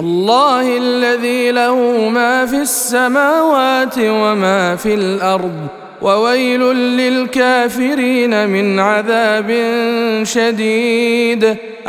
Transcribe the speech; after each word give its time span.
الله 0.00 0.76
الذي 0.76 1.50
له 1.50 2.08
ما 2.08 2.46
في 2.46 2.56
السماوات 2.56 3.94
وما 3.98 4.76
في 4.76 4.94
الأرض 4.94 5.66
وويل 6.02 6.60
للكافرين 6.96 8.48
من 8.48 8.78
عذاب 8.78 9.50
شديد. 10.22 11.56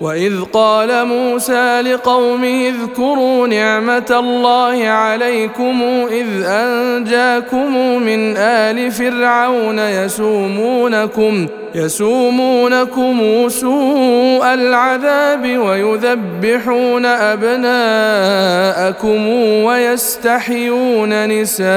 وإذ 0.00 0.42
قال 0.52 1.06
موسى 1.06 1.80
لقومه 1.80 2.68
اذكروا 2.68 3.46
نعمة 3.46 4.06
الله 4.10 4.88
عليكم 4.88 5.82
إذ 6.10 6.26
أنجاكم 6.44 7.76
من 8.02 8.36
آل 8.36 8.90
فرعون 8.92 9.78
يسومونكم 9.78 11.46
يسومونكم 11.74 13.48
سوء 13.48 14.54
العذاب 14.54 15.58
ويذبحون 15.58 17.06
أبناءكم 17.06 18.08
ويستحيون 19.64 21.28
نساءكم 21.40 21.76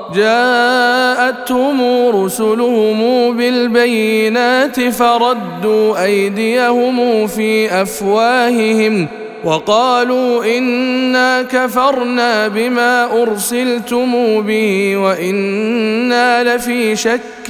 جاءتهم 0.15 2.07
رسلهم 2.23 3.31
بالبينات 3.37 4.79
فردوا 4.79 6.03
أيديهم 6.03 7.27
في 7.27 7.81
أفواههم 7.81 9.07
وقالوا 9.43 10.57
إنا 10.57 11.41
كفرنا 11.41 12.47
بما 12.47 13.21
أرسلتم 13.21 14.41
به 14.41 14.97
وإنا 14.97 16.55
لفي 16.55 16.95
شك 16.95 17.49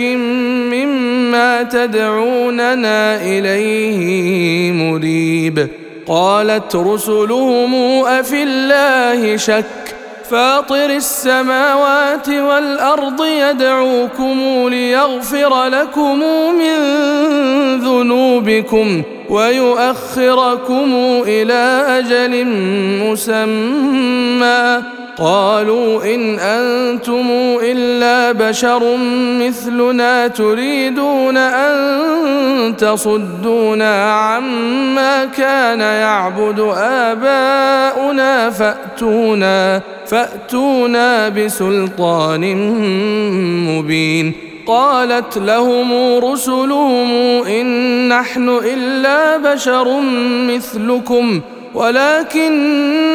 مما 0.72 1.64
تدعوننا 1.64 3.22
إليه 3.22 4.72
مريب. 4.72 5.68
قالت 6.08 6.76
رسلهم 6.76 7.76
أفي 8.06 8.44
الله 8.44 9.38
شك؟ 9.38 10.01
فاطر 10.32 10.90
السماوات 10.90 12.30
والأرض 12.30 13.26
يدعوكم 13.26 14.68
ليغفر 14.70 15.68
لكم 15.68 16.20
من 16.60 16.78
ذنوبكم 17.80 19.04
ويؤخركم 19.30 20.94
إلى 21.28 21.86
أجل 22.00 22.46
مسمى. 23.04 24.84
قالوا 25.22 26.16
إن 26.16 26.40
أنتم 26.40 27.30
إلا 27.64 28.32
بشر 28.32 28.98
مثلنا 29.40 30.28
تريدون 30.28 31.38
أن 31.38 32.78
تصدونا 32.78 34.14
عما 34.14 35.26
كان 35.26 35.80
يعبد 35.80 36.60
آباؤنا 36.78 38.50
فأتونا 38.50 39.82
فأتونا 40.06 41.30
بسلطان 41.30 42.56
مبين 43.68 44.34
قالت 44.66 45.38
لهم 45.38 46.18
رسلهم 46.26 47.12
إن 47.48 48.08
نحن 48.10 48.50
إلا 48.50 49.38
بشر 49.38 50.02
مثلكم 50.50 51.42
ولكن 51.74 53.11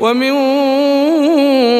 ومن 0.00 0.30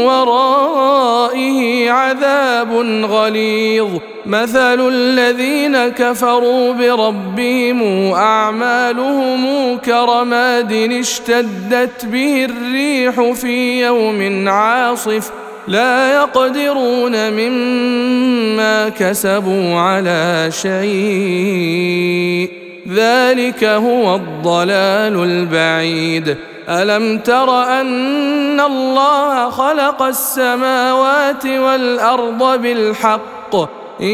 ورائه 0.07 1.91
عذاب 1.91 2.73
غليظ. 3.05 3.89
مثل 4.27 4.89
الذين 4.89 5.89
كفروا 5.89 6.73
بربهم 6.73 8.13
أعمالهم 8.13 9.77
كرماد 9.77 10.73
اشتدت 10.73 12.05
به 12.05 12.45
الريح 12.45 13.33
في 13.33 13.83
يوم 13.83 14.49
عاصف. 14.49 15.31
لا 15.69 16.15
يقدرون 16.15 17.31
مما 17.31 18.89
كسبوا 18.89 19.75
على 19.79 20.49
شيء. 20.63 22.51
ذلك 22.95 23.65
هو 23.65 24.15
الضلال 24.15 25.23
البعيد. 25.23 26.37
ألم 26.69 27.19
تر 27.19 27.63
أن 27.63 28.61
الله 28.61 29.51
خلق 29.51 30.03
السماوات 30.03 31.47
والأرض 31.47 32.63
بالحق؟ 32.63 33.57
إن 34.01 34.07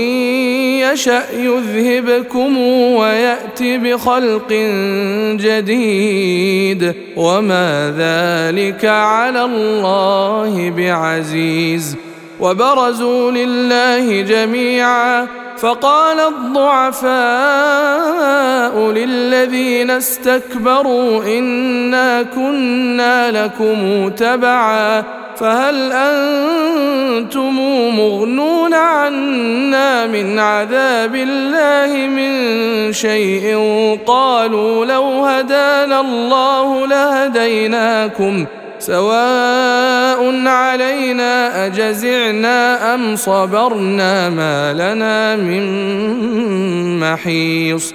يشأ 0.82 1.22
يذهبكم 1.32 2.58
ويأت 2.92 3.62
بخلق 3.62 4.52
جديد. 5.40 6.94
وما 7.16 7.94
ذلك 7.98 8.84
على 8.84 9.44
الله 9.44 10.72
بعزيز. 10.76 11.96
وبرزوا 12.40 13.30
لله 13.30 14.20
جميعا. 14.20 15.45
فقال 15.58 16.20
الضعفاء 16.20 17.06
للذين 18.90 19.90
استكبروا 19.90 21.24
إنا 21.24 22.22
كنا 22.22 23.44
لكم 23.44 24.08
تبعا 24.08 25.04
فهل 25.36 25.92
أنتم 25.92 27.58
مغنون 27.98 28.74
عنا 28.74 30.06
من 30.06 30.38
عذاب 30.38 31.14
الله 31.14 32.06
من 32.06 32.92
شيء 32.92 33.56
قالوا 34.06 34.84
لو 34.84 35.24
هدانا 35.24 36.00
الله 36.00 36.86
لهديناكم 36.86 38.46
سواء 38.78 40.25
علينا 40.76 41.66
أجزعنا 41.66 42.94
أم 42.94 43.16
صبرنا 43.16 44.30
ما 44.30 44.72
لنا 44.72 45.36
من 45.36 47.00
محيص 47.00 47.94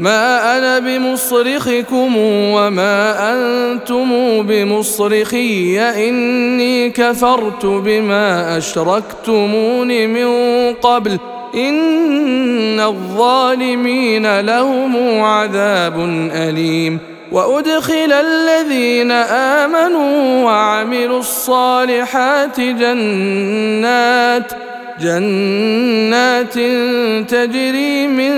ما 0.00 0.56
أنا 0.58 0.78
بمصرخكم 0.78 2.16
وما 2.16 3.32
أنتم 3.32 4.08
بمصرخي 4.42 5.80
إني 5.80 6.90
كفرت 6.90 7.66
بما 7.66 8.58
أشركتمون 8.58 9.88
من 10.08 10.28
قبل 10.74 11.18
إن 11.54 12.80
الظالمين 12.80 14.40
لهم 14.40 15.20
عذاب 15.20 16.00
أليم. 16.32 16.98
وأدخل 17.32 18.12
الذين 18.12 19.10
آمنوا 19.60 20.44
وعملوا 20.44 21.18
الصالحات 21.18 22.60
جنات 22.60 24.52
جنات 25.00 26.54
تجري 27.30 28.06
من 28.06 28.32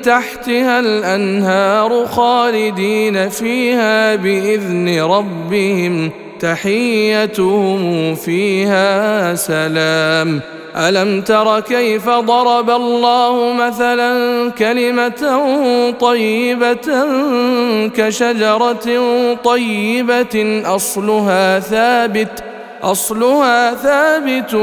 تحتها 0.00 0.80
الأنهار 0.80 2.06
خالدين 2.06 3.28
فيها 3.28 4.14
بإذن 4.14 5.00
ربهم 5.00 6.10
تحيتهم 6.40 8.14
فيها 8.14 9.34
سلام. 9.34 10.40
ألم 10.76 11.20
تر 11.20 11.60
كيف 11.60 12.08
ضرب 12.08 12.70
الله 12.70 13.52
مثلا 13.52 14.50
كلمة 14.50 15.42
طيبة 16.00 17.06
كشجرة 17.96 18.86
طيبة 19.44 20.62
أصلها 20.66 21.60
ثابت 21.60 22.53
أصلها 22.84 23.74
ثابت 23.74 24.54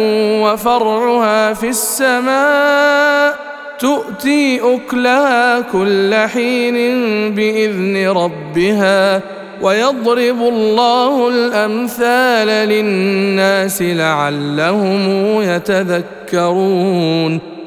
وفرعها 0.41 1.53
في 1.53 1.69
السماء. 1.69 3.35
تؤتي 3.79 4.61
أكلها 4.61 5.61
كل 5.61 6.15
حين 6.15 6.75
بإذن 7.35 8.07
ربها 8.07 9.21
ويضرب 9.61 10.41
الله 10.41 11.29
الأمثال 11.29 12.47
للناس 12.47 13.81
لعلهم 13.81 15.01
يتذكرون. 15.41 17.50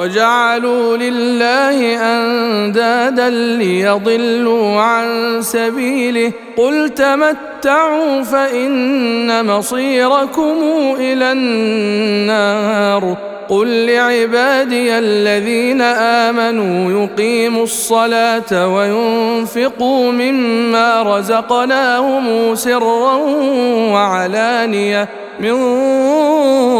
وجعلوا 0.00 0.96
لله 0.96 1.96
أندادا 2.16 3.30
ليضلوا 3.30 4.80
عن 4.80 5.38
سبيله 5.42 6.32
قل 6.56 6.88
تمتعوا 6.88 8.22
فإن 8.22 9.46
مصيركم 9.46 10.56
إلى 10.98 11.32
النار 11.32 13.16
قل 13.48 13.86
لعبادي 13.86 14.98
الذين 14.98 15.82
آمنوا 15.82 17.02
يقيموا 17.02 17.62
الصلاة 17.64 18.68
وينفقوا 18.68 20.12
مما 20.12 21.02
رزقناهم 21.02 22.54
سرا 22.54 23.14
وعلانية 23.92 25.08
من 25.40 25.56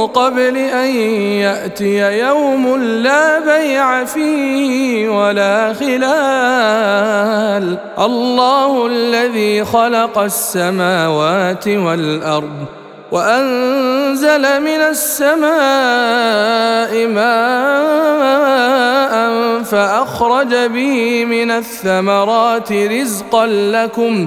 قبل 0.06 0.56
أن 0.56 0.96
يأتي 1.40 2.18
يوم 2.18 2.76
لا 2.76 3.38
بيع 3.38 4.04
فيه 4.04 5.08
ولا 5.08 5.74
خلال. 5.74 7.78
الله 7.98 8.86
الذي 8.86 9.64
خلق 9.64 10.18
السماوات 10.18 11.68
والأرض 11.68 12.66
وأنزل 13.12 14.60
من 14.60 14.80
السماء 14.80 15.46
ماء 17.06 18.30
فأخرج 19.62 20.54
به 20.54 21.24
من 21.24 21.50
الثمرات 21.50 22.72
رزقا 22.72 23.46
لكم 23.46 24.26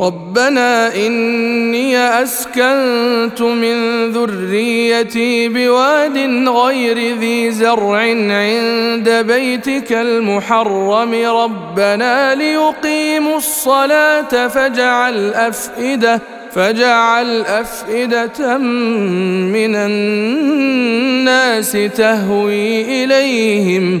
ربنا 0.00 0.94
إني 0.94 1.98
أسكنت 1.98 3.40
من 3.42 4.10
ذريتي 4.10 5.48
بواد 5.48 6.18
غير 6.48 7.16
ذي 7.18 7.50
زرع 7.50 7.96
عند 7.96 9.08
بيتك 9.26 9.92
المحرم. 9.92 11.14
ربنا 11.14 12.34
ليقيموا 12.34 13.36
الصلاة 13.36 14.48
فاجعل 14.48 15.34
أفئدة 15.34 16.20
فاجعل 16.54 17.40
أفئدة 17.40 18.58
من 18.58 19.74
الناس 19.76 21.72
تهوي 21.72 23.04
إليهم. 23.04 24.00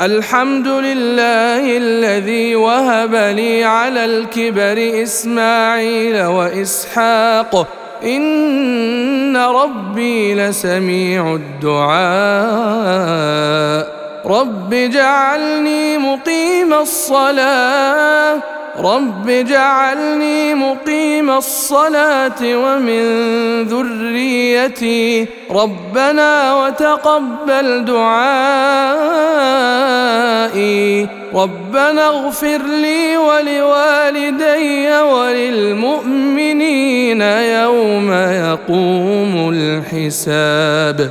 الحمد 0.00 0.68
لله 0.68 1.76
الذي 1.76 2.56
وهب 2.56 3.14
لي 3.14 3.64
على 3.64 4.04
الكبر 4.04 5.02
إسماعيل 5.02 6.22
وإسحاق. 6.22 7.66
إن 8.04 9.36
ربي 9.36 10.34
لسميع 10.34 11.34
الدعاء. 11.34 12.00
رب 14.26 14.74
اجعلني 14.74 15.98
مقيم 15.98 16.74
الصلاة. 16.74 18.59
رب 18.78 19.28
اجعلني 19.28 20.54
مقيم 20.54 21.30
الصلاة 21.30 22.42
ومن 22.42 23.02
ذريتي 23.64 25.26
ربنا 25.50 26.54
وتقبل 26.54 27.84
دعائي 27.84 28.80
ربنا 31.34 32.06
اغفر 32.06 32.62
لي 32.82 33.16
ولوالدي 33.16 34.92
وللمؤمنين 35.00 36.40
يوم 37.22 38.12
يقوم 38.12 39.50
الحساب 39.54 41.10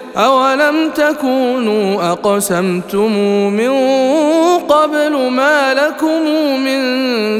أولم 0.17 0.89
تكونوا 0.89 2.11
أقسمتم 2.11 3.13
من 3.53 3.71
قبل 4.69 5.15
ما 5.31 5.73
لكم 5.73 6.21
من 6.63 6.81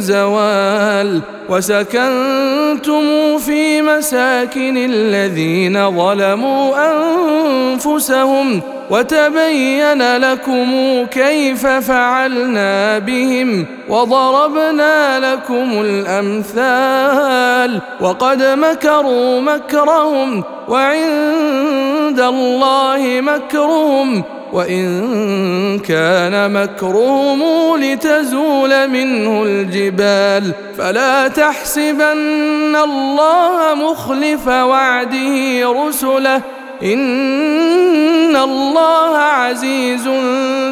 زوال 0.01 1.22
وسكنتم 1.50 3.38
في 3.38 3.82
مساكن 3.82 4.78
الذين 4.78 5.98
ظلموا 5.98 6.75
أنفسهم 6.92 8.62
وتبين 8.90 10.18
لكم 10.18 10.72
كيف 11.12 11.68
فعلنا 11.68 13.00
بهم 13.00 13.66
وضربنا 13.90 15.20
لكم 15.34 15.82
الامثال 15.86 17.82
وقد 18.01 18.44
مكروا 18.44 19.42
مكرهم 19.42 20.44
وعند 20.68 21.90
الله 22.20 23.22
مكرهم 23.22 24.24
وإن 24.53 25.80
كان 25.80 26.53
مكرهم 26.53 27.41
لتزول 27.77 28.88
منه 28.89 29.44
الجبال 29.44 30.53
فلا 30.77 31.27
تحسبن 31.27 32.75
الله 32.75 33.75
مخلف 33.75 34.48
وعده 34.48 35.72
رسله 35.88 36.41
إن 36.84 38.36
الله 38.36 39.18
عزيز 39.18 40.08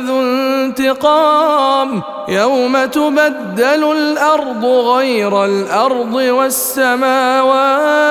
ذو 0.06 0.22
انتقام 0.22 2.02
يوم 2.30 2.86
تبدل 2.86 3.92
الأرض 3.92 4.66
غير 4.66 5.46
الأرض 5.46 6.14
والسماوات 6.14 8.09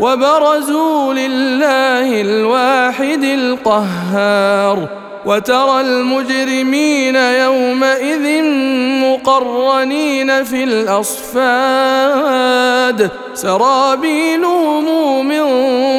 وبرزوا 0.00 1.14
لله 1.14 2.20
الواحد 2.20 3.24
القهار. 3.24 5.03
وترى 5.26 5.80
المجرمين 5.80 7.16
يومئذ 7.16 8.42
مقرنين 9.02 10.44
في 10.44 10.64
الأصفاد. 10.64 11.94
سرابيلهم 13.34 15.28
من 15.28 15.44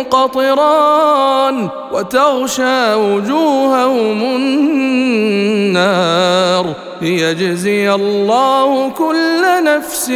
قطران 0.04 1.70
وتغشى 1.92 2.94
وجوههم 2.94 4.22
النار. 5.66 6.74
ليجزي 7.02 7.94
الله 7.94 8.90
كل 8.90 9.44
نفس 9.64 10.10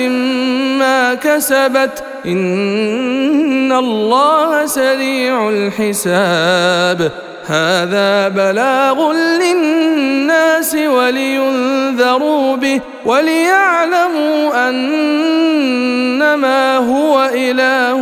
ما 0.79 1.13
كسبت. 1.13 2.03
إن 2.25 3.71
الله 3.71 4.65
سريع 4.65 5.49
الحساب. 5.49 7.28
هذا 7.49 8.27
بلاغ 8.27 9.13
للناس 9.13 10.75
ولينذروا 10.75 12.55
به 12.55 12.81
وليعلموا 13.05 14.69
أنما 14.69 16.77
هو 16.77 17.29
إله 17.33 17.95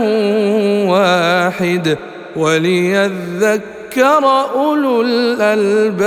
واحد 0.89 1.97
وليذكر 2.35 3.63
أولو 4.55 5.01
الألباب. 5.01 5.97